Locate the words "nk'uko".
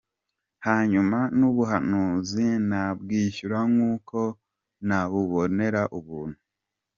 3.71-4.19